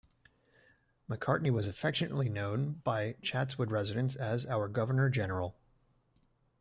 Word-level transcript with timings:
Macartney 1.07 1.51
was 1.51 1.67
affectionately 1.67 2.27
known 2.27 2.81
by 2.83 3.17
Chatswood 3.21 3.69
residents 3.69 4.15
as 4.15 4.47
"our 4.47 4.67
Governor 4.67 5.11
General". 5.11 5.55